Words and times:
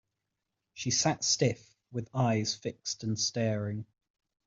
She 0.73 0.89
sat 0.89 1.23
stiff, 1.23 1.77
with 1.91 2.09
eyes 2.15 2.55
fixed 2.55 3.03
and 3.03 3.19
staring. 3.19 3.85